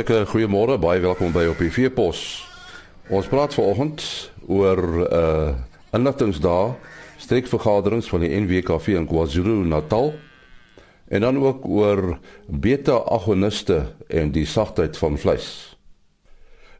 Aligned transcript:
Hartlike 0.00 0.30
goeiemôre, 0.32 0.78
baie 0.80 1.00
welkom 1.04 1.28
by 1.28 1.42
op 1.50 1.58
die 1.60 1.68
Veepos. 1.68 2.20
Ons 3.12 3.26
praat 3.28 3.52
vanoggend 3.52 4.00
oor 4.48 4.80
'n 4.80 5.04
uh, 5.12 5.50
inligtingsdae, 5.92 6.72
streekvergaderings 7.20 8.08
van 8.08 8.24
die 8.24 8.32
NWKV 8.32 8.96
in 8.96 9.04
KwaZulu-Natal 9.04 10.14
en 11.08 11.20
dan 11.20 11.36
ook 11.36 11.68
oor 11.68 12.16
beta-agoniste 12.48 13.92
en 14.08 14.32
die 14.32 14.46
sagtheid 14.46 14.96
van 14.96 15.18
vleis. 15.18 15.76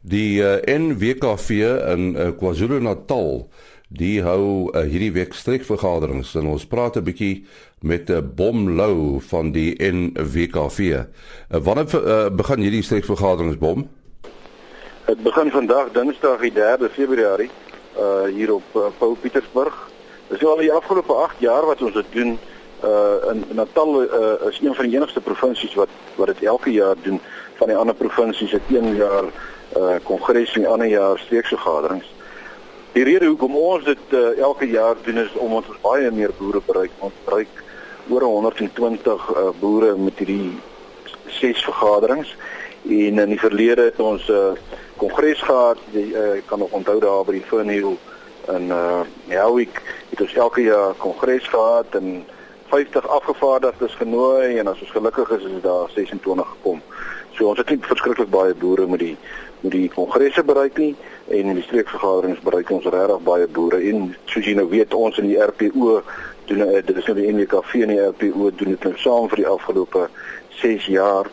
Die 0.01 0.41
uh, 0.41 0.57
NWKV 0.65 1.49
in 1.93 2.15
uh, 2.17 2.31
KwaZulu-Natal 2.33 3.51
die 3.91 4.21
hou 4.23 4.71
uh, 4.71 4.85
hierdie 4.87 5.11
week 5.11 5.33
streekvergaderings 5.35 6.31
en 6.39 6.47
ons 6.47 6.65
praat 6.65 6.95
'n 6.95 7.03
bietjie 7.03 7.45
met 7.81 8.09
'n 8.09 8.13
uh, 8.13 8.21
Bom 8.21 8.69
Lou 8.77 9.19
van 9.19 9.51
die 9.51 9.75
NWKV. 9.75 10.79
Uh, 10.79 11.03
wanneer 11.49 11.87
uh, 11.95 12.29
begin 12.29 12.59
hierdie 12.59 12.83
streekvergaderings 12.83 13.57
Bom? 13.57 13.89
Dit 15.05 15.23
begin 15.23 15.51
vandag 15.51 15.91
Dinsdag 15.91 16.39
die 16.39 16.51
3de 16.51 16.89
Februarie 16.91 17.49
uh 17.97 18.31
hier 18.31 18.53
op 18.53 18.63
uh, 18.75 18.87
Paul 18.97 19.17
Pietersburg. 19.21 19.89
Dit 20.27 20.41
is 20.41 20.47
al 20.47 20.57
die 20.57 20.71
afgelope 20.71 21.13
8 21.13 21.35
jaar 21.39 21.65
wat 21.65 21.81
ons 21.81 21.93
dit 21.93 22.05
doen. 22.13 22.39
Uh 22.83 23.31
in 23.31 23.45
Natal 23.51 24.03
uh, 24.03 24.47
is 24.47 24.59
een 24.63 24.75
van 24.75 24.85
die 24.85 24.95
enigste 24.95 25.21
provinsies 25.21 25.73
wat 25.73 25.89
wat 26.15 26.27
dit 26.27 26.43
elke 26.43 26.71
jaar 26.71 26.95
doen. 27.03 27.19
Van 27.55 27.67
die 27.67 27.75
ander 27.75 27.95
provinsies 27.95 28.51
het 28.51 28.61
een 28.69 28.95
jaar 28.95 29.27
uh 29.77 29.99
kongres 30.03 30.55
en 30.55 30.65
ander 30.65 30.87
jaar 30.87 31.19
streekvergaderings. 31.19 32.07
Die 32.91 33.03
rede 33.07 33.25
hoekom 33.25 33.55
ons 33.55 33.85
dit 33.87 34.13
uh, 34.19 34.37
elke 34.43 34.67
jaar 34.67 34.97
doen 35.03 35.17
is 35.17 35.31
omdat 35.39 35.69
ons 35.71 35.83
baie 35.83 36.09
meer 36.11 36.33
boere 36.35 36.59
bereik. 36.65 36.91
Ons 36.99 37.15
bereik 37.23 37.61
oor 38.11 38.25
120 38.27 39.29
uh, 39.31 39.43
boere 39.59 39.93
met 39.95 40.19
hierdie 40.19 40.57
ses 41.31 41.63
vergaderings 41.63 42.33
en 42.83 43.21
in 43.23 43.31
die 43.31 43.39
verlede 43.39 43.85
het 43.87 43.99
ons 44.03 44.27
'n 44.27 44.33
uh, 44.33 44.79
kongres 44.99 45.39
gehad. 45.39 45.79
Jy 45.95 46.05
uh, 46.11 46.41
kan 46.45 46.59
nog 46.59 46.71
onthou 46.71 46.99
daar 46.99 47.23
by 47.23 47.31
die 47.39 47.47
Fernhill 47.47 47.95
in 48.47 48.67
uh 48.71 49.01
Howick 49.29 49.81
het 50.09 50.21
ons 50.21 50.33
elke 50.33 50.61
jaar 50.61 50.93
kongres 50.97 51.47
gehad 51.47 51.95
en 51.95 52.25
50 52.71 53.07
afgevaardigdes 53.07 53.95
genooi 53.95 54.57
en 54.57 54.67
as 54.67 54.81
ons 54.81 54.91
gelukkig 54.91 55.29
is 55.29 55.43
is 55.43 55.61
daar 55.61 55.89
26 55.95 56.47
gekom. 56.47 56.81
So 57.37 57.47
ons 57.47 57.57
het 57.57 57.69
nie 57.69 57.79
verskriklik 57.81 58.29
baie 58.29 58.53
boere 58.53 58.87
met 58.87 58.99
die 58.99 59.15
met 59.61 59.71
die 59.71 59.89
kongresse 59.93 60.43
bereik 60.43 60.77
nie 60.81 60.95
en 61.29 61.51
in 61.51 61.59
die 61.59 61.65
streekvergaderings 61.67 62.41
bereik 62.41 62.71
ons 62.73 62.87
regtig 62.89 63.21
baie 63.27 63.47
boere 63.47 63.77
en 63.91 64.15
soos 64.25 64.47
jy 64.47 64.55
nou 64.57 64.65
weet 64.71 64.93
ons 64.97 65.19
in 65.21 65.29
die 65.29 65.37
RPO 65.37 65.99
doen 66.49 66.63
eh, 66.65 66.81
dit 66.85 66.97
is 66.97 67.09
nou 67.09 67.17
die 67.19 67.29
NWKV 67.29 67.83
en 67.85 67.93
die 67.93 68.01
RPO 68.07 68.49
doen 68.57 68.73
dit 68.73 68.87
nou 68.87 68.93
saam 69.03 69.29
vir 69.29 69.43
die 69.43 69.49
afgelope 69.51 70.07
6 70.63 70.89
jaar 70.95 71.29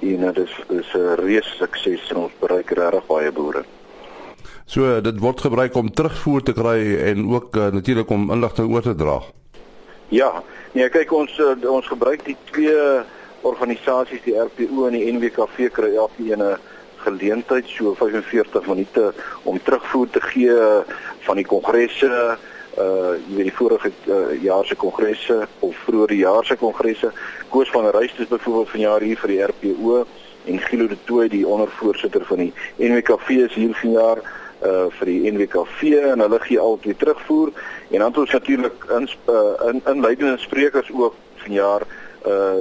en 0.00 0.26
dit 0.28 0.38
is 0.44 0.54
is 0.68 0.94
'n 0.94 1.16
reuse 1.20 1.52
sukses 1.58 2.10
en 2.10 2.16
ons 2.24 2.32
bereik 2.40 2.70
regtig 2.70 3.06
baie 3.06 3.32
boere. 3.32 3.64
So 4.66 5.00
dit 5.00 5.18
word 5.18 5.40
gebruik 5.40 5.76
om 5.76 5.92
terugvoer 5.92 6.42
te 6.42 6.52
kry 6.52 6.96
en 7.12 7.28
ook 7.30 7.56
uh, 7.56 7.66
natuurlik 7.70 8.10
om 8.10 8.30
inligting 8.30 8.72
oor 8.72 8.82
te 8.82 8.94
dra. 8.94 9.22
Ja, 10.08 10.42
nee 10.72 10.88
kyk 10.88 11.12
ons 11.12 11.38
uh, 11.38 11.70
ons 11.70 11.86
gebruik 11.86 12.24
die 12.24 12.36
twee 12.50 13.04
organisasies 13.46 14.24
die 14.24 14.36
RPO 14.38 14.88
en 14.88 14.98
die 14.98 15.06
NWKV 15.12 15.70
kry 15.78 15.94
elkeen 15.94 16.42
'n 16.42 16.58
geleentheid 17.06 17.66
so 17.68 17.94
45 17.94 18.66
minute 18.66 19.12
om 19.42 19.58
terugvoer 19.62 20.10
te 20.10 20.20
gee 20.20 20.54
van 21.26 21.36
die 21.36 21.46
kongresse 21.46 22.10
uh 22.76 23.12
jy 23.16 23.36
weet 23.36 23.48
die 23.48 23.56
vorige 23.56 23.90
uh, 24.06 24.42
jaar 24.42 24.64
se 24.68 24.76
kongresse 24.76 25.36
of 25.64 25.76
vroeë 25.86 26.18
jaar 26.20 26.44
se 26.44 26.56
kongresse. 26.60 27.08
Koos 27.48 27.70
van 27.72 27.88
Reis 27.90 28.12
is 28.18 28.28
byvoorbeeld 28.28 28.68
vanjaar 28.68 29.00
hier 29.00 29.20
vir 29.22 29.32
die 29.32 29.42
RPO 29.44 30.06
en 30.44 30.60
Gilo 30.60 30.86
de 30.86 30.98
Tooi 31.04 31.28
die 31.28 31.46
ondervoorsitter 31.48 32.24
van 32.28 32.42
die 32.44 32.52
NWKV 32.76 33.30
is 33.48 33.54
hier 33.54 33.72
vanjaar 33.80 34.20
uh 34.66 34.86
vir 34.98 35.06
die 35.12 35.32
NWKV 35.32 35.94
en 36.12 36.24
hulle 36.24 36.40
gee 36.40 36.60
altyd 36.60 36.98
terugvoer. 36.98 37.52
En 37.90 37.98
dan 37.98 38.08
het 38.08 38.18
ons 38.18 38.32
natuurlik 38.32 38.84
in 38.98 39.08
uh, 39.28 39.68
in 39.70 39.80
inleidende 39.94 40.38
sprekers 40.38 40.92
ook 40.92 41.14
vanjaar 41.46 41.80
uh 41.80 42.05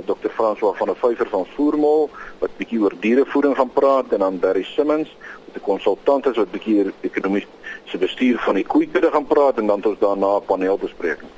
Dr. 0.05 0.29
François 0.29 0.77
van 0.77 0.87
der 0.87 0.95
Vyver 0.95 1.29
van 1.29 1.45
Voormal 1.55 2.09
wat 2.39 2.57
bietjie 2.57 2.79
oor 2.81 2.93
dierevoeding 2.99 3.55
gaan 3.57 3.71
praat 3.73 4.13
en 4.13 4.19
dan 4.19 4.39
Barry 4.39 4.63
Simmons 4.63 5.09
wat 5.45 5.55
'n 5.55 5.65
konsultant 5.65 6.25
is 6.25 6.37
wat 6.37 6.51
bietjie 6.51 6.77
oor 6.83 6.91
ekonomie 7.01 7.47
se 7.85 7.97
bestuur 7.97 8.37
van 8.39 8.55
die 8.55 8.65
koeikudde 8.65 9.11
gaan 9.11 9.25
praat 9.25 9.57
en 9.57 9.67
dan 9.67 9.77
het 9.77 9.85
ons 9.85 9.99
daarna 9.99 10.37
'n 10.37 10.45
paneelbespreking. 10.45 11.29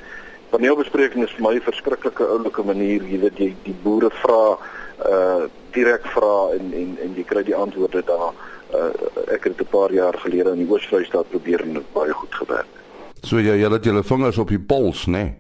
Paneelbespreking 0.50 1.24
is 1.24 1.32
vir 1.32 1.42
my 1.42 1.56
'n 1.56 1.62
verskriklike 1.62 2.24
oulike 2.24 2.64
manier, 2.64 3.04
jy 3.04 3.20
weet 3.20 3.38
jy 3.38 3.56
die 3.64 3.76
boere 3.84 4.10
vra 4.10 4.58
uh 5.06 5.44
direk 5.72 6.06
vra 6.08 6.50
en 6.58 6.74
en 6.74 6.98
en 7.02 7.14
jy 7.16 7.24
kry 7.24 7.44
die 7.44 7.56
antwoorde 7.56 8.04
daar. 8.06 8.34
Uh 8.74 9.34
ek 9.34 9.44
het 9.44 9.58
dit 9.58 9.68
'n 9.68 9.70
paar 9.70 9.94
jaar 9.94 10.18
gelede 10.18 10.52
in 10.52 10.66
die 10.66 10.70
Oos-Vrystaat 10.70 11.30
probeer 11.30 11.62
en 11.62 11.74
dit 11.74 11.94
baie 11.94 12.14
goed 12.14 12.36
gewerk. 12.36 12.74
So 13.24 13.40
jy 13.40 13.56
jy 13.62 13.70
het 13.70 13.84
julle 13.84 14.04
vingers 14.04 14.38
op 14.38 14.48
die 14.48 14.60
pols, 14.60 15.06
né? 15.06 15.12
Nee? 15.12 15.38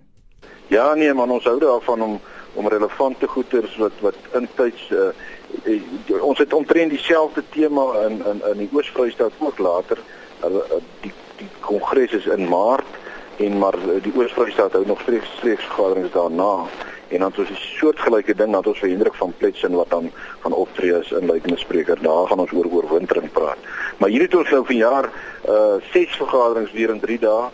Ja 0.67 0.93
nee 0.93 1.13
man, 1.13 1.31
ons 1.31 1.43
hou 1.43 1.59
daarvan 1.59 2.01
om 2.01 2.19
om 2.57 2.67
relevante 2.67 3.27
goeders 3.27 3.77
wat 3.77 3.95
wat 4.01 4.15
intyds 4.33 4.89
uh, 4.89 6.21
ons 6.21 6.37
het 6.41 6.53
omtrent 6.53 6.89
dieselfde 6.89 7.43
tema 7.53 7.85
in 8.07 8.21
in 8.25 8.41
in 8.51 8.57
die 8.63 8.69
Oos-Vrystaat 8.73 9.31
ook 9.37 9.57
later. 9.57 9.97
Uh, 10.43 10.81
die 11.05 11.13
die 11.37 11.49
kongres 11.59 12.11
is 12.11 12.25
in 12.25 12.47
Maart 12.49 12.93
en 13.37 13.57
maar 13.57 13.77
die 14.01 14.13
Oos-Vrystaat 14.15 14.73
hou 14.73 14.85
nog 14.85 15.01
streeks 15.01 15.29
streeks 15.37 15.65
vergaderings 15.69 16.13
daarna 16.13 16.65
en 17.07 17.19
dan 17.19 17.31
soos 17.33 17.49
'n 17.49 17.61
soortgelyke 17.79 18.35
ding 18.35 18.51
dat 18.51 18.67
ons 18.67 18.79
vir 18.79 18.89
Hendrik 18.89 19.13
van 19.13 19.33
Pletsen 19.37 19.71
wat 19.71 19.89
dan 19.89 20.11
van 20.39 20.53
optree 20.53 20.95
as 20.95 21.11
inleidende 21.11 21.57
spreker 21.57 22.01
daar 22.01 22.27
gaan 22.27 22.39
ons 22.39 22.51
oor 22.51 22.65
oorwintering 22.71 23.31
praat. 23.31 23.57
Maar 23.97 24.09
hier 24.09 24.21
het 24.21 24.35
ons 24.35 24.49
nou 24.49 24.65
vanjaar 24.65 25.09
uh 25.49 25.75
ses 25.91 26.15
vergaderings 26.15 26.71
weer 26.71 26.89
in 26.89 26.99
3 26.99 27.19
dae. 27.19 27.49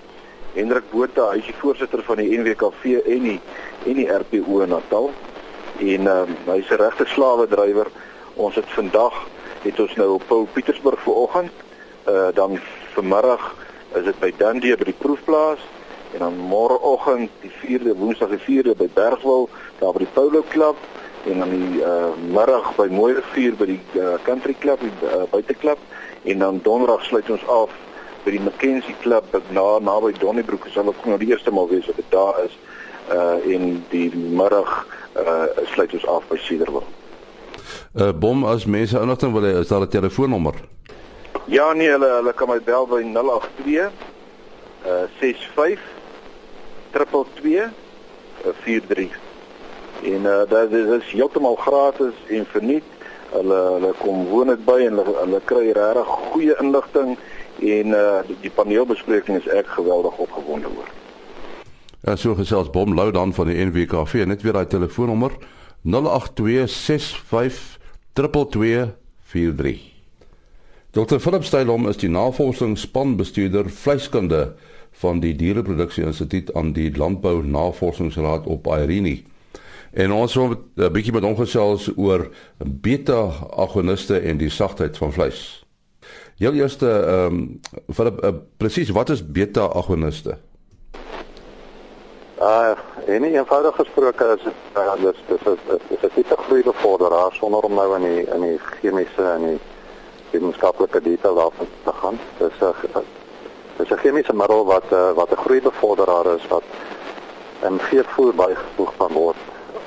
Hendrik 0.54 0.92
Botha, 0.92 1.32
hy 1.32 1.40
is 1.42 1.48
die 1.50 1.56
voorsitter 1.58 2.04
van 2.06 2.20
die 2.22 2.38
NWKV 2.38 3.00
en 3.10 3.24
die 3.26 3.40
en 3.90 3.98
die 3.98 4.06
RPO 4.06 4.66
Natal. 4.70 5.10
En 5.82 6.08
ehm 6.08 6.30
um, 6.30 6.36
hy's 6.54 6.70
'n 6.70 6.78
regte 6.82 7.06
slawe 7.10 7.48
drywer. 7.48 7.88
Ons 8.36 8.56
het 8.56 8.70
vandag 8.78 9.16
het 9.64 9.80
ons 9.80 9.96
nou 9.96 10.10
op 10.14 10.24
Paul 10.28 10.48
Pietersburg 10.54 11.00
vanoggend. 11.02 11.52
Uh 12.08 12.28
dan 12.34 12.60
vanmiddag 12.94 13.56
is 13.96 14.04
dit 14.04 14.20
by 14.20 14.32
Dundee 14.38 14.78
by 14.78 14.84
die 14.84 15.00
proefplaas 15.00 15.60
en 16.14 16.20
dan 16.20 16.38
môreoggend 16.38 17.30
die 17.42 17.52
4de 17.62 17.98
Woensdag 17.98 18.30
die 18.30 18.44
4de 18.46 18.76
by 18.78 18.90
Bergwil 18.94 19.50
daar 19.80 19.94
by 19.94 20.06
die 20.06 20.14
Polo 20.14 20.44
Club 20.50 20.76
en 21.26 21.40
dan 21.40 21.50
die 21.50 21.82
uh 21.82 22.14
middag 22.30 22.76
by 22.76 22.88
Mooirivier 22.92 23.56
by 23.56 23.66
die 23.66 23.82
uh, 23.96 24.14
Country 24.24 24.56
Club 24.60 24.80
die 24.80 24.94
uh, 25.02 25.24
buiteklub 25.32 25.78
en 26.24 26.38
dan 26.40 26.60
donderdag 26.64 27.04
sluit 27.04 27.30
ons 27.30 27.48
af 27.48 27.70
by 28.24 28.32
die 28.32 28.40
Mackenzie 28.40 28.96
Club 29.02 29.26
na 29.52 29.80
naby 29.84 30.14
Donnybroek 30.20 30.70
sal 30.72 30.88
ek 30.92 31.06
nou 31.08 31.18
die 31.20 31.32
eerste 31.34 31.52
maal 31.52 31.68
wees 31.72 31.88
wat 31.90 32.00
ek 32.00 32.12
daar 32.14 32.40
is 32.46 32.56
uh 33.12 33.40
in 33.44 33.82
die 33.92 34.08
middag 34.16 34.86
uh 35.20 35.48
sluit 35.74 35.96
ons 35.98 36.06
af 36.08 36.28
by 36.30 36.38
Cedarville. 36.40 36.88
Uh 38.00 38.14
bom 38.16 38.46
as 38.48 38.66
mense 38.66 38.96
inligting 39.00 39.36
wil 39.36 39.44
hê, 39.44 39.60
is 39.60 39.68
daar 39.68 39.84
'n 39.84 39.92
telefoonnommer? 39.92 40.56
Ja 41.52 41.74
nee, 41.74 41.90
hulle 41.92 42.10
hulle 42.20 42.34
kan 42.34 42.48
my 42.48 42.60
bel 42.64 42.88
by 42.88 43.04
082 43.04 43.92
uh 44.88 45.04
65 45.20 45.80
222 46.96 47.70
43. 48.64 49.20
En 50.04 50.22
uh 50.24 50.48
dit 50.48 50.72
is 50.72 51.12
heeltemal 51.12 51.56
gratis 51.56 52.16
en 52.30 52.46
verniet. 52.46 52.88
Hulle 53.36 53.60
hulle 53.76 53.94
kom 54.00 54.26
woon 54.32 54.48
dit 54.48 54.66
by 54.66 54.80
en 54.88 54.98
hulle, 55.04 55.16
hulle 55.20 55.42
kry 55.46 55.72
regtig 55.76 56.08
goeie 56.32 56.56
inligting 56.62 57.18
en 57.60 57.88
uh 57.88 58.22
die, 58.28 58.38
die 58.42 58.52
paneelbespreking 58.52 59.38
is 59.38 59.48
ek 59.48 59.68
geweldig 59.68 60.18
opgewonde 60.18 60.68
oor. 60.78 60.90
Ja, 62.04 62.16
so 62.16 62.36
gesels 62.36 62.70
Bom 62.70 62.94
Lou 62.94 63.12
dan 63.12 63.34
van 63.34 63.48
die 63.48 63.66
NWKV 63.66 64.14
net 64.28 64.42
weer 64.42 64.54
daai 64.54 64.68
telefoonnommer 64.68 65.32
0826522243. 65.84 65.94
Dr. 70.94 71.20
Philip 71.20 71.44
Stylom 71.44 71.88
is 71.90 71.98
die 71.98 72.10
navorsingsspanbestuurder 72.10 73.70
vleiskunde 73.70 74.54
van 74.92 75.20
die 75.20 75.36
Diereproduksie 75.36 76.04
Instituut 76.06 76.54
aan 76.54 76.74
die 76.74 76.98
Landbou 76.98 77.46
Navorsingsraad 77.46 78.46
op 78.46 78.68
Irene. 78.68 79.22
En 79.94 80.12
ons 80.12 80.34
wil 80.34 80.56
'n 80.76 80.92
bietjie 80.92 81.14
met 81.14 81.24
hom 81.24 81.36
gesels 81.36 81.90
oor 81.96 82.30
beta-agoniste 82.58 84.20
en 84.20 84.38
die 84.38 84.50
sagtheid 84.50 84.98
van 84.98 85.14
vleis. 85.14 85.63
Heel 86.38 86.54
eerste 86.54 86.90
ehm 86.90 87.26
um, 87.26 87.60
Philip, 87.94 88.24
uh, 88.24 88.30
presies 88.58 88.90
wat 88.90 89.10
is 89.10 89.32
beta-agoniste? 89.32 90.38
Uh, 92.42 92.72
en 93.06 93.24
eenvoudig 93.24 93.76
gesproke 93.76 94.36
is 94.38 94.44
dit 94.44 94.54
uh, 94.78 94.94
dis 95.02 95.20
dis 95.28 95.46
is 95.46 95.60
dis 96.16 96.32
'n 96.32 96.44
groei 96.46 96.64
bevorderaar 96.64 97.32
sonder 97.34 97.60
om 97.60 97.74
nou 97.74 97.96
in 97.96 98.02
die 98.02 98.26
in 98.36 98.42
die 98.42 98.60
chemiese 98.60 99.24
en 99.24 99.42
die 99.48 99.60
wetenskaplike 100.32 101.02
detail 101.02 101.36
daarvan 101.36 101.68
te 101.84 101.94
gaan. 102.02 102.20
Dis 102.38 102.58
'n 102.62 103.04
dis 103.78 103.92
'n 103.92 103.98
chemiese 103.98 104.34
middel 104.34 104.66
wat 104.66 104.92
uh, 104.92 105.12
wat 105.12 105.32
'n 105.32 105.44
groei 105.46 105.62
bevorderaar 105.62 106.36
is 106.36 106.48
wat 106.48 106.64
in 107.62 107.80
veevoer 107.80 108.34
bygevoeg 108.36 108.94
kan 108.98 109.14
word 109.14 109.42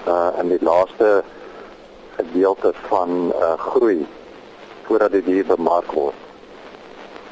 uh 0.06 0.28
in 0.40 0.48
die 0.48 0.62
laaste 0.64 1.24
gedeelte 2.16 2.72
van 2.88 3.32
uh 3.40 3.58
groei 3.58 4.06
voordat 4.82 5.12
die 5.12 5.22
dier 5.22 5.46
bemark 5.46 5.92
word. 5.92 6.25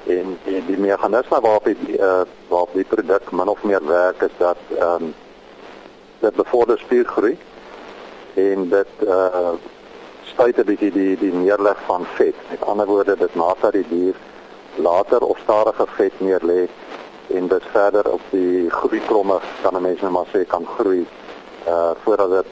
En 0.07 0.39
die, 0.45 0.65
die 0.67 0.79
meganisme 0.79 1.41
waarop 1.41 1.65
die 1.65 1.99
uh, 1.99 2.21
waarop 2.49 2.73
die 2.73 2.85
produk 2.85 3.31
min 3.33 3.49
of 3.49 3.63
meer 3.63 3.87
werk 3.87 4.23
is 4.23 4.37
dat 4.39 4.57
ehm 4.79 5.03
um, 5.03 5.15
dit 6.21 6.35
bevorder 6.35 6.79
spiergroei 6.79 7.39
en 8.35 8.69
dit 8.69 8.93
uh 9.07 9.53
stuit 10.25 10.59
'n 10.59 10.65
bietjie 10.65 10.93
die 10.93 11.17
die 11.17 11.33
neerleg 11.33 11.79
van 11.87 12.07
vet. 12.15 12.35
Met 12.51 12.65
ander 12.65 12.87
woorde, 12.87 13.17
dit 13.17 13.35
maak 13.35 13.61
dat 13.61 13.73
die 13.73 13.87
dier 13.89 14.15
later 14.75 15.21
of 15.21 15.39
stadiger 15.39 15.89
vet 15.97 16.13
neerlê 16.21 16.69
en 17.27 17.49
dit 17.49 17.63
verder 17.71 18.13
op 18.13 18.21
die 18.31 18.71
groeikromme 18.71 19.39
kan 19.63 19.77
'n 19.77 19.83
mens 19.83 20.01
net 20.01 20.11
maar 20.11 20.27
sê 20.33 20.47
kan 20.47 20.67
groei 20.67 21.07
uh 21.67 21.91
voordat 22.03 22.31
dit 22.31 22.47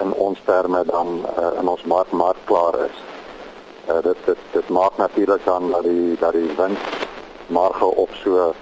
in 0.00 0.12
ons 0.12 0.38
terme 0.44 0.84
dan 0.84 1.26
uh, 1.38 1.58
in 1.60 1.68
ons 1.68 1.84
mark 1.84 2.10
mark 2.10 2.36
klaar 2.44 2.74
is. 2.84 3.11
Uh 3.88 4.02
dit 4.02 4.16
dit 4.24 4.38
dit 4.52 4.68
maak 4.68 4.96
natuurlik 4.96 5.44
dan 5.44 5.70
dat 5.70 5.82
die 5.82 6.16
dat 6.20 6.32
die 6.32 6.50
wins 6.56 6.78
marge 7.46 7.84
op 7.84 8.10
so 8.24 8.54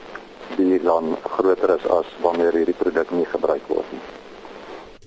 die 0.56 0.82
dan 0.82 1.17
groter 1.22 1.76
is 1.76 1.87
as 1.88 2.06
wanneer 2.22 2.52
hierdie 2.52 2.75
produk 2.78 3.11
nie 3.11 3.26
gebruik 3.26 3.62
word 3.67 3.93
nie. 3.93 4.00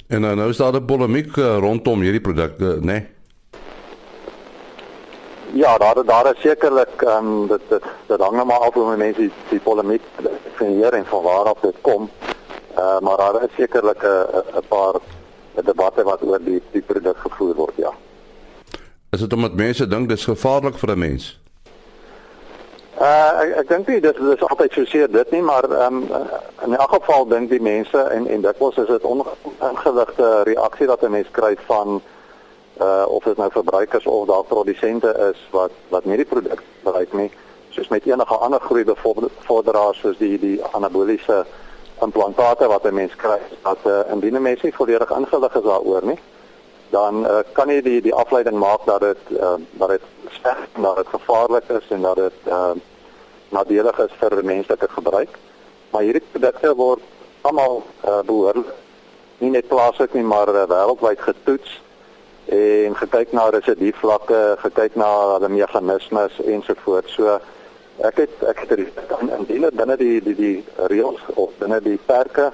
En 0.07 0.23
uh, 0.23 0.31
nou 0.37 0.49
is 0.49 0.57
daar 0.57 0.73
'n 0.73 0.85
polemiek 0.85 1.35
uh, 1.35 1.57
rondom 1.57 1.99
hierdie 2.01 2.21
produkte, 2.21 2.77
né? 2.79 2.85
Nee? 2.85 3.07
Ja, 5.53 5.77
daar 5.77 6.05
daar 6.05 6.33
is 6.33 6.41
sekerlik 6.41 7.01
ehm 7.01 7.27
um, 7.27 7.47
dit 7.47 7.61
dit 7.69 7.83
dit 8.07 8.19
hang 8.19 8.35
nou 8.35 8.45
maar 8.45 8.59
af 8.59 8.73
hoe 8.73 8.95
mense 8.97 9.19
die, 9.19 9.31
die 9.49 9.59
polemiek 9.59 10.01
definieer 10.21 10.93
en 10.93 11.05
van 11.05 11.21
waar 11.21 11.45
af 11.45 11.59
dit 11.61 11.75
kom. 11.81 12.09
Eh 12.75 12.83
uh, 12.83 12.99
maar 12.99 13.17
daar 13.17 13.43
is 13.43 13.55
sekerlik 13.57 14.03
'n 14.03 14.59
'n 14.59 14.67
paar 14.67 14.95
debatte 15.63 16.03
wat 16.03 16.21
oor 16.23 16.39
die 16.43 16.61
die 16.71 16.81
produk 16.81 17.17
gevoer 17.17 17.55
word, 17.55 17.75
ja. 17.75 17.93
Is 19.13 19.19
dit 19.19 19.33
omdat 19.33 19.53
mense 19.53 19.87
dink 19.87 20.09
dit 20.09 20.17
is 20.17 20.25
gevaarlik 20.25 20.77
vir 20.81 20.89
'n 20.91 20.99
mens? 20.99 21.39
Uh 22.97 23.31
ek 23.43 23.51
ek 23.61 23.67
dink 23.67 23.87
nie 23.87 23.99
dit 23.99 24.17
is 24.17 24.41
altyd 24.47 24.71
so 24.73 24.85
seer 24.85 25.11
dit 25.11 25.31
nie, 25.31 25.41
maar 25.41 25.63
ehm 25.69 25.97
um, 25.97 26.07
in 26.65 26.75
elk 26.75 26.93
geval 26.93 27.27
dink 27.27 27.49
die 27.49 27.61
mense 27.61 27.97
en 27.97 28.27
en 28.27 28.41
dit 28.41 28.57
was 28.57 28.77
is 28.77 28.87
dit 28.87 29.03
ongewigte 29.03 30.41
reaksie 30.43 30.87
wat 30.87 31.03
'n 31.03 31.11
mens 31.11 31.27
kry 31.31 31.55
van 31.65 32.01
uh 32.81 33.05
of 33.07 33.23
dit 33.23 33.37
nou 33.37 33.51
verbruikers 33.51 34.05
of 34.05 34.25
dalk 34.27 34.47
produsente 34.47 35.29
is 35.29 35.39
wat 35.51 35.71
wat 35.89 36.05
nie 36.05 36.17
die 36.17 36.31
produk 36.33 36.63
bereik 36.83 37.13
nie, 37.13 37.31
soos 37.69 37.87
met 37.87 38.05
enige 38.05 38.35
ander 38.35 38.59
groei 38.59 38.83
bevorderaars 38.83 39.99
soos 39.99 40.17
die 40.17 40.39
die 40.39 40.63
anaboliese 40.71 41.45
implantate 42.01 42.67
wat 42.67 42.85
'n 42.85 42.93
mens 42.93 43.15
kry, 43.15 43.39
dat 43.61 43.77
uh, 43.85 43.99
indien 44.11 44.35
'n 44.35 44.41
mens 44.41 44.61
nie 44.61 44.73
volledig 44.73 45.09
ingelig 45.09 45.55
is 45.55 45.61
daaroor 45.61 46.05
nie, 46.05 46.19
dan 46.93 47.25
uh, 47.25 47.41
kan 47.57 47.71
jy 47.73 47.81
die 47.81 48.01
die 48.05 48.13
afleiding 48.13 48.59
maak 48.61 48.85
dat 48.85 49.01
dit 49.01 49.31
uh, 49.33 49.55
dat 49.81 49.95
dit 49.95 50.03
sleg 50.37 50.59
dat 50.77 50.99
dit 51.01 51.09
gevaarlik 51.15 51.71
is 51.73 51.87
en 51.89 52.05
dat 52.05 52.19
dit 52.21 52.51
uh, 52.53 52.75
nadelig 53.49 53.97
is 54.05 54.13
vir 54.19 54.43
menslike 54.45 54.89
gebruik. 54.89 55.39
Maar 55.89 56.05
hierdie 56.05 56.27
produkte 56.31 56.75
word 56.77 57.01
almal 57.41 57.81
uh, 58.05 58.19
behoorlik 58.29 58.69
nie 59.41 59.49
net 59.55 59.67
plaaslik 59.67 60.13
nie, 60.13 60.23
maar 60.23 60.53
uh, 60.53 60.67
wêreldwyd 60.69 61.25
getoets 61.25 61.81
en 62.53 62.95
gekyk 62.99 63.31
na 63.33 63.47
residiefvlakke, 63.55 64.39
gekyk 64.61 64.95
na 64.99 65.09
hulle 65.33 65.49
meganismes 65.49 66.37
ensovoorts. 66.45 67.17
So 67.17 67.39
ek 68.05 68.21
het 68.21 68.47
ek 68.53 68.65
het 68.65 68.77
dit 68.77 69.03
indien 69.39 69.69
binne 69.81 69.97
die 69.97 70.21
die 70.21 70.37
die 70.37 70.55
reëls 70.93 71.25
of 71.33 71.57
binne 71.57 71.81
die 71.81 71.97
perke 72.05 72.51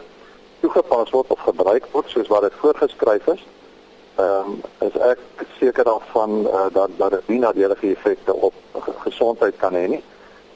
toegepas 0.64 1.12
word 1.16 1.32
of 1.36 1.48
gebruik 1.48 1.92
word 1.92 2.12
soos 2.12 2.32
wat 2.32 2.48
dit 2.48 2.62
voorgeskryf 2.64 3.34
is 3.36 3.48
ehm 4.20 4.50
um, 4.52 4.62
is 4.88 4.96
ek 5.12 5.20
seker 5.60 5.84
daarvan 5.84 6.32
uh, 6.48 6.68
dat 6.74 6.90
dat 6.98 7.12
dit 7.12 7.28
nie 7.28 7.40
nadelige 7.40 7.92
effekte 7.96 8.34
op 8.34 8.54
gesondheid 9.06 9.56
kan 9.58 9.74
hê 9.74 9.88
nie 9.88 10.04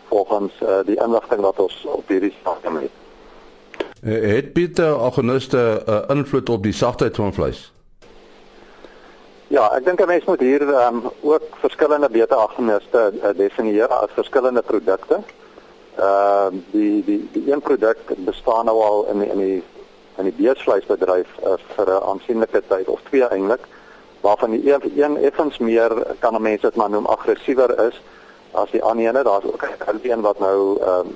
volgens 0.08 0.54
uh, 0.62 0.80
die 0.86 1.00
inligting 1.06 1.42
wat 1.42 1.60
ons 1.60 1.86
op 1.86 2.08
hierdie 2.08 2.34
stadium 2.42 2.76
het. 2.76 2.92
Uh, 4.04 4.34
het 4.36 4.54
Pieter 4.54 5.00
organiste 5.00 5.84
uh, 5.88 6.02
invloed 6.16 6.50
op 6.50 6.64
die 6.64 6.74
sagtheid 6.74 7.16
van 7.16 7.34
vleis? 7.34 7.72
Ja, 9.48 9.70
ek 9.78 9.86
dink 9.86 10.02
'n 10.02 10.08
mens 10.08 10.26
moet 10.26 10.40
hier 10.40 10.62
ehm 10.62 10.96
um, 10.96 11.12
ook 11.22 11.44
verskillende 11.62 12.10
beta-agoniste 12.10 13.12
uh, 13.14 13.30
definieer 13.38 13.88
as 13.88 14.10
verskillende 14.14 14.62
produkte. 14.62 15.20
Ehm 15.96 16.04
uh, 16.04 16.62
die 16.72 17.04
die 17.06 17.30
die 17.32 17.52
een 17.52 17.62
produk 17.62 17.98
bestaan 18.18 18.66
nou 18.66 18.82
al 18.84 19.06
in 19.12 19.20
die, 19.20 19.30
in 19.30 19.38
die 19.38 19.64
in 20.18 20.24
die 20.24 20.36
beesvleisbedryf 20.38 21.28
uh, 21.44 21.54
vir 21.76 21.88
'n 21.90 22.04
aansienlike 22.04 22.62
tyd 22.68 22.88
of 22.88 23.02
twee 23.10 23.28
eintlik 23.28 23.68
waarvan 24.22 24.52
die 24.52 24.74
een, 24.74 24.92
een 24.96 25.18
effens 25.18 25.58
meer 25.58 26.16
kan 26.20 26.36
'n 26.36 26.42
mens 26.42 26.62
dit 26.62 26.76
maar 26.76 26.90
noem 26.90 27.06
aggressiewer 27.06 27.88
is 27.88 28.02
as 28.52 28.72
die 28.72 28.84
ander 28.84 29.06
ene. 29.06 29.24
Daar's 29.24 29.46
ook 29.46 29.64
'n 29.64 30.00
een 30.04 30.22
wat 30.22 30.40
nou 30.40 30.82
ehm 30.82 31.08
uh, 31.08 31.14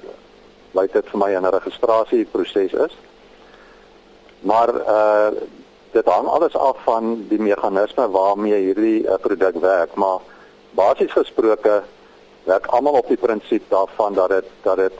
lyk 0.71 0.94
dit 0.94 1.05
vir 1.09 1.19
my 1.19 1.35
'n 1.35 1.45
registrasieproses 1.45 2.73
is. 2.73 2.97
Maar 4.39 4.69
uh 4.75 5.31
dit 5.91 6.05
hang 6.05 6.27
alles 6.27 6.55
af 6.55 6.77
van 6.83 7.25
die 7.29 7.39
meganisme 7.39 8.09
waarmee 8.09 8.59
hierdie 8.61 9.03
uh, 9.03 9.13
produk 9.21 9.55
werk 9.61 9.95
maar 9.95 10.19
basies 10.71 11.11
gesproke 11.11 11.81
werk 12.44 12.65
almal 12.65 12.94
op 12.94 13.07
die 13.07 13.17
prinsip 13.17 13.63
daarvan 13.69 14.13
dat 14.13 14.29
dit 14.29 14.45
dat 14.61 14.77
dit 14.77 14.94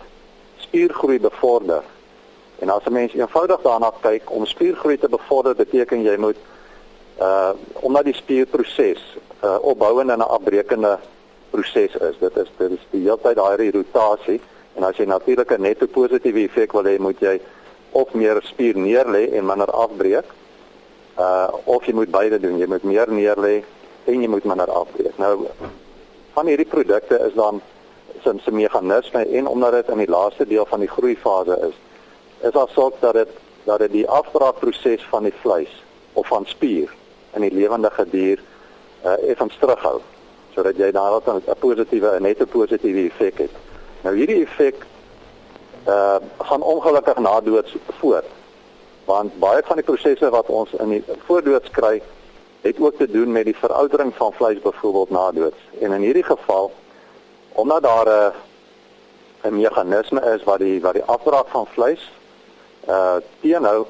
spiergroei 0.58 1.20
bevorder 1.20 1.84
En 2.60 2.70
as 2.70 2.84
'n 2.86 2.94
mens 2.94 3.14
eenvoudig 3.14 3.62
daarna 3.62 3.92
kyk 4.02 4.32
om 4.32 4.46
spiergroei 4.46 4.98
te 4.98 5.10
bevorder, 5.10 5.56
beteken 5.56 6.02
jy 6.02 6.18
moet 6.18 6.38
uh 7.22 7.50
omdat 7.74 8.04
die 8.04 8.14
spierproses 8.14 9.18
uh 9.44 9.58
opbouende 9.62 10.14
en 10.14 10.20
'n 10.20 10.22
afbreekende 10.22 10.98
proses 11.50 11.96
is. 11.96 12.16
Dit 12.20 12.38
is 12.38 12.52
dit 12.58 12.72
is 12.72 12.86
die 12.90 13.02
hele 13.02 13.20
tyd 13.22 13.36
daai 13.36 13.72
rotasie 13.72 14.42
en 14.76 14.84
as 14.84 14.98
jy 14.98 15.06
natuurlik 15.06 15.52
'n 15.52 15.62
netto 15.62 15.86
positiewe 15.86 16.44
effek 16.44 16.72
wil 16.72 16.84
hê, 16.84 17.00
moet 17.00 17.20
jy 17.20 17.42
of 17.92 18.14
meer 18.14 18.42
spier 18.44 18.76
neerlê 18.76 19.34
en 19.34 19.46
minder 19.46 19.72
afbreek. 19.72 20.26
Uh 21.20 21.48
of 21.64 21.86
jy 21.86 21.94
moet 21.94 22.12
beide 22.12 22.40
doen. 22.40 22.58
Jy 22.58 22.68
moet 22.68 22.84
meer 22.84 23.10
neerlê 23.10 23.64
en 24.06 24.22
jy 24.22 24.28
moet 24.28 24.44
minder 24.44 24.72
afbreek. 24.72 25.18
Nou 25.18 25.48
van 26.34 26.46
hierdie 26.46 26.70
produkte 26.70 27.18
is 27.28 27.34
dan 27.34 27.62
sin 28.24 28.40
se 28.44 28.52
meganisme 28.52 29.26
en 29.26 29.48
omdat 29.48 29.72
dit 29.72 29.88
in 29.88 29.98
die 29.98 30.10
laaste 30.10 30.46
deel 30.48 30.66
van 30.66 30.80
die 30.80 30.90
groeifase 30.90 31.58
is, 31.70 31.76
is 32.42 32.52
daar 32.52 32.70
sorg 32.70 32.94
dat 33.00 33.14
dit 33.14 33.28
dat 33.64 33.80
dit 33.80 33.92
die 33.92 34.08
afbraakproses 34.10 35.04
van 35.10 35.24
die 35.24 35.34
vleis 35.42 35.84
of 36.14 36.28
van 36.28 36.46
spier 36.46 36.94
in 37.34 37.42
die 37.42 37.54
lewendige 37.54 38.06
dier 38.10 38.40
uh, 39.06 39.30
effens 39.30 39.58
terughou 39.60 40.02
sodat 40.58 40.78
jy 40.78 40.92
daar 40.92 41.22
'n 41.26 41.42
positiewe 41.60 42.10
en 42.10 42.22
net 42.22 42.40
'n 42.42 42.48
positiewe 42.48 43.10
effek 43.10 43.38
het. 43.38 43.52
Nou 44.02 44.16
hierdie 44.16 44.46
effek 44.46 44.86
uh 45.88 46.16
gaan 46.38 46.62
ongelukkig 46.62 47.18
na 47.18 47.42
dood 47.42 47.76
voort. 48.00 48.26
Want 49.06 49.40
baie 49.40 49.62
van 49.66 49.76
die 49.76 49.86
prosesse 49.86 50.30
wat 50.30 50.48
ons 50.48 50.74
in 50.74 50.90
die 50.90 51.04
voordoods 51.26 51.70
kry, 51.70 52.02
het 52.62 52.80
ook 52.80 52.98
te 52.98 53.12
doen 53.12 53.32
met 53.32 53.46
die 53.46 53.56
veroudering 53.56 54.16
van 54.16 54.34
vleis 54.34 54.60
byvoorbeeld 54.60 55.10
na 55.10 55.32
dood. 55.32 55.54
En 55.80 55.92
in 55.92 56.02
hierdie 56.02 56.24
geval 56.24 56.72
omdat 57.52 57.84
daar 57.84 58.34
'n 59.44 59.56
meganisme 59.56 60.22
is 60.36 60.44
wat 60.44 60.60
die 60.60 60.82
wat 60.82 60.94
die 60.94 61.04
afbraak 61.04 61.48
van 61.48 61.68
vleis 61.68 62.12
uh 62.88 63.16
teenhou 63.40 63.86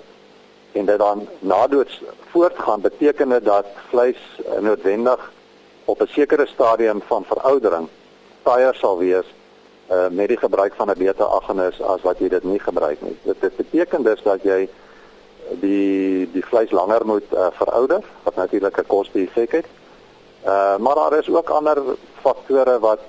en 0.72 0.86
dit 0.86 0.98
dan 0.98 1.28
nadoods 1.40 2.02
voortgaan 2.30 2.82
beteken 2.82 3.30
dit 3.30 3.46
dat 3.46 3.66
vleis 3.90 4.18
uh, 4.40 4.60
noodwendig 4.60 5.32
op 5.86 6.02
'n 6.02 6.08
sekere 6.08 6.46
stadium 6.46 7.02
van 7.08 7.24
veroudering 7.26 7.88
taaier 8.44 8.76
sal 8.76 8.98
wees 8.98 9.26
uh 9.92 10.08
met 10.10 10.28
die 10.28 10.38
gebruik 10.38 10.74
van 10.76 10.90
'n 10.90 10.98
beter 10.98 11.28
agonis 11.28 11.82
as 11.82 12.02
wat 12.02 12.20
jy 12.20 12.30
dit 12.30 12.44
nie 12.44 12.60
gebruik 12.60 13.02
nie. 13.02 13.18
Dit, 13.24 13.42
dit 13.42 13.56
beteken 13.56 14.04
dus 14.04 14.22
dat 14.24 14.44
jy 14.44 14.70
die 15.60 16.30
die 16.32 16.46
vleis 16.46 16.72
langer 16.72 17.06
moet 17.06 17.24
uh, 17.34 17.48
verouder 17.52 18.04
wat 18.24 18.36
natuurlik 18.36 18.78
'n 18.78 18.88
koste 18.88 19.20
effek 19.20 19.52
het. 19.52 19.66
Uh 20.46 20.78
maar 20.78 20.96
daar 20.96 21.18
is 21.18 21.30
ook 21.30 21.50
ander 21.50 21.78
faktore 22.22 22.80
wat 22.80 23.00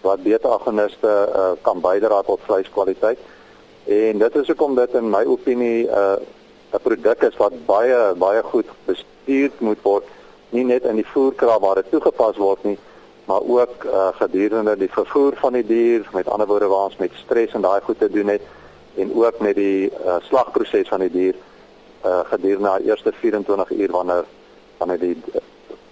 wat 0.00 0.22
beter 0.22 0.50
agoniste 0.50 1.28
uh, 1.34 1.50
kan 1.60 1.80
bydra 1.80 2.22
tot 2.22 2.40
vleiskwaliteit. 2.42 3.18
En 3.84 4.18
dit 4.18 4.36
is 4.36 4.46
hoekom 4.46 4.74
dit 4.74 4.94
in 4.94 5.10
my 5.10 5.24
opinie 5.24 5.86
'n 5.86 5.90
uh, 5.90 6.16
'n 6.72 6.82
produk 6.82 7.22
is 7.22 7.36
wat 7.36 7.52
baie 7.66 8.14
baie 8.14 8.42
goed 8.42 8.68
bestuur 8.84 9.50
moet 9.58 9.82
word, 9.82 10.04
nie 10.50 10.64
net 10.64 10.84
in 10.84 10.96
die 10.96 11.06
voerkraal 11.06 11.60
waar 11.60 11.74
dit 11.74 11.90
toegepas 11.90 12.36
word 12.36 12.64
nie, 12.64 12.78
maar 13.24 13.40
ook 13.40 13.84
uh, 13.84 14.08
gedurende 14.12 14.76
die 14.76 14.90
vervoer 14.90 15.36
van 15.36 15.52
die 15.52 15.66
dier, 15.66 16.08
met 16.12 16.28
ander 16.28 16.46
woorde 16.46 16.66
waar 16.66 16.84
ons 16.84 16.96
met 16.96 17.12
stres 17.24 17.52
en 17.52 17.60
daai 17.60 17.80
goed 17.80 17.98
te 17.98 18.10
doen 18.10 18.28
het 18.28 18.42
en 18.96 19.14
ook 19.14 19.40
met 19.40 19.54
die 19.54 19.90
uh, 20.04 20.16
slagproses 20.20 20.88
van 20.88 21.00
die 21.00 21.10
dier 21.10 21.34
uh, 22.04 22.20
gedurende 22.24 22.78
die 22.78 22.88
eerste 22.88 23.12
24 23.12 23.70
uur 23.70 23.90
wanneer 23.90 24.24
wanneer 24.78 24.98
die 24.98 25.16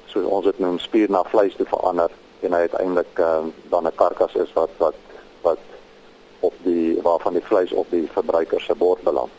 soos 0.06 0.25
ons 0.25 0.44
dit 0.44 0.59
noem 0.59 0.78
spier 0.78 1.11
na 1.11 1.23
vleis 1.30 1.56
te 1.56 1.64
verander 1.64 2.11
en 2.40 2.52
hy 2.52 2.61
uiteindelik 2.66 3.18
uh, 3.18 3.44
dan 3.70 3.87
'n 3.87 3.94
karkas 3.94 4.35
is 4.35 4.52
wat 4.52 4.70
wat 4.78 4.94
wat 5.42 5.59
op 6.40 6.54
die 6.62 6.99
waarvan 7.02 7.32
die 7.32 7.44
vleis 7.44 7.73
op 7.73 7.87
die 7.90 8.09
verbruiker 8.12 8.61
se 8.61 8.75
bord 8.75 9.02
beland. 9.02 9.30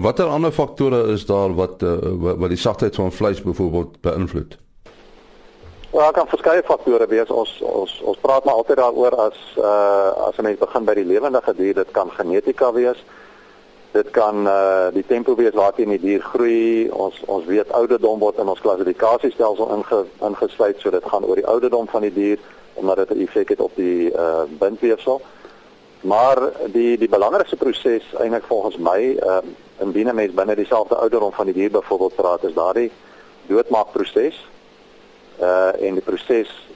Watter 0.00 0.26
ander 0.26 0.52
faktore 0.52 1.06
is 1.12 1.26
daar 1.26 1.54
wat 1.54 1.82
uh, 1.82 1.96
wat 2.38 2.48
die 2.48 2.58
sagtheid 2.58 2.94
van 2.94 3.12
vleis 3.12 3.42
byvoorbeeld 3.42 4.00
beïnvloed? 4.00 4.58
Daar 5.90 6.12
kan 6.12 6.28
verskeie 6.28 6.62
faktore 6.62 7.06
wees. 7.06 7.30
Ons 7.30 7.60
ons 7.62 8.00
ons 8.02 8.18
praat 8.20 8.44
maar 8.44 8.54
altyd 8.54 8.76
daaroor 8.76 9.14
as 9.16 9.38
uh 9.58 10.28
as 10.28 10.36
'n 10.36 10.42
mens 10.42 10.58
begin 10.58 10.84
by 10.84 10.94
die 10.94 11.04
lewendige 11.04 11.54
dier, 11.54 11.74
dit 11.74 11.90
kan 11.90 12.10
genetika 12.10 12.72
wees. 12.72 13.04
Dit 13.92 14.10
kan 14.10 14.46
uh 14.46 14.88
die 14.92 15.06
tempo 15.06 15.34
wees 15.34 15.54
waarteen 15.54 15.88
die 15.88 16.00
dier 16.00 16.22
groei. 16.22 16.90
Ons 16.90 17.22
ons 17.26 17.44
weet 17.44 17.72
ouderdom 17.72 18.18
word 18.18 18.38
in 18.38 18.48
ons 18.48 18.60
klassifikasiestelsel 18.60 19.72
inge, 19.76 20.04
ingesluit, 20.20 20.80
so 20.80 20.90
dit 20.90 21.04
gaan 21.04 21.24
oor 21.24 21.34
die 21.34 21.46
ouderdom 21.46 21.88
van 21.88 22.00
die 22.00 22.12
dier 22.12 22.38
omdat 22.74 22.96
dit 22.96 23.10
'n 23.10 23.20
effek 23.20 23.48
het 23.48 23.60
op 23.60 23.72
die 23.74 24.12
uh 24.12 24.44
bindweefsel. 24.58 25.20
Maar 26.00 26.38
die 26.72 26.98
die 26.98 27.08
belangrikste 27.08 27.56
proses 27.56 28.04
eintlik 28.18 28.44
volgens 28.44 28.76
my, 28.76 29.16
ehm 29.16 29.46
uh, 29.46 29.54
indien 29.78 30.08
'n 30.08 30.14
mens 30.14 30.34
binne 30.34 30.54
dieselfde 30.54 30.96
ouderdom 30.96 31.32
van 31.32 31.44
die 31.44 31.54
dier 31.54 31.70
byvoorbeeld 31.70 32.14
praat, 32.14 32.44
is 32.44 32.54
daardie 32.54 32.90
doodmaakproses. 33.46 34.48
Uh 35.40 35.82
en 35.82 35.94
die 35.94 36.02
proses 36.02 36.68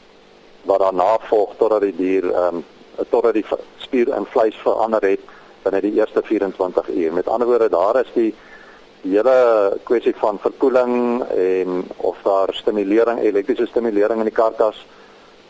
wat 0.63 0.79
daarna 0.79 1.19
volg 1.19 1.57
totdat 1.57 1.81
die 1.81 1.97
dier 1.97 2.33
ehm 2.33 2.55
um, 2.55 2.65
totdat 3.11 3.35
die 3.35 3.47
spier 3.77 4.09
in 4.17 4.27
vleis 4.27 4.57
verander 4.57 5.03
het 5.03 5.21
binne 5.63 5.81
die 5.81 5.93
eerste 5.93 6.23
24 6.23 6.89
uur. 6.89 7.13
Met 7.13 7.29
ander 7.29 7.47
woorde, 7.49 7.69
daar 7.69 8.01
is 8.01 8.13
die 8.15 8.35
hele 9.03 9.79
kwessie 9.83 10.15
van 10.17 10.39
verkoeling 10.39 11.23
en 11.25 11.89
of 11.97 12.17
daar 12.23 12.49
stimulering, 12.53 13.21
elektriese 13.21 13.67
stimulering 13.67 14.19
in 14.19 14.29
die 14.29 14.37
karkas 14.37 14.87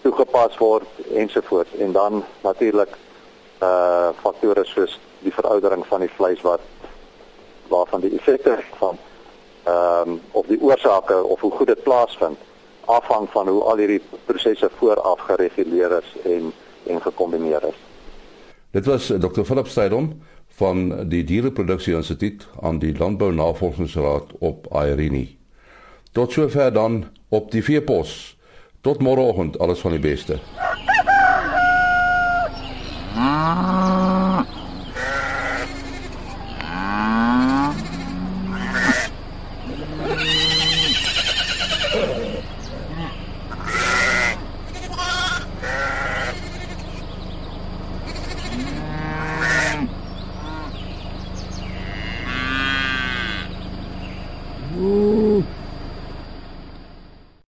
toegepas 0.03 0.57
word 0.59 0.87
ensovoorts 1.15 1.75
en 1.79 1.93
dan 1.93 2.25
natuurlik 2.43 2.95
uh 3.63 4.09
faktore 4.23 4.65
soos 4.65 4.99
die 5.21 5.33
veroudering 5.33 5.87
van 5.87 6.01
die 6.01 6.13
vleis 6.17 6.41
wat 6.41 6.61
waarvan 7.69 8.01
die 8.01 8.15
effekte 8.19 8.59
van 8.79 8.99
ehm 9.65 10.09
um, 10.09 10.21
of 10.31 10.47
die 10.47 10.61
oorsake 10.61 11.23
of 11.23 11.41
hoe 11.41 11.51
goed 11.51 11.67
dit 11.67 11.83
plaasvind 11.83 12.39
afhang 12.87 13.29
van 13.31 13.49
hoe 13.49 13.63
al 13.63 13.77
hierdie 13.77 14.03
prosesse 14.25 14.71
vooraf 14.79 15.21
gereguleer 15.21 15.99
is 15.99 16.17
en 16.25 16.53
en 16.87 17.03
gekombineer 17.03 17.63
is. 17.69 17.79
Dit 18.71 18.87
was 18.87 19.07
Dr. 19.07 19.43
Philip 19.45 19.67
Steidom 19.67 20.23
van 20.47 21.09
die 21.09 21.25
Diereproduksie 21.25 21.95
Instituut 21.95 22.49
aan 22.61 22.79
die 22.79 22.97
Landbou 22.99 23.33
Navorsingsraad 23.33 24.33
op 24.39 24.67
Irene. 24.73 25.27
Tot 26.13 26.33
sover 26.33 26.73
dan 26.73 27.05
op 27.29 27.51
die 27.51 27.65
veepos. 27.65 28.37
Tot 28.81 29.03
môreoggend 29.03 29.59
alles 29.59 29.79
van 29.79 29.91
die 29.91 30.01
beste. 30.01 30.39
Ah. 33.53 33.90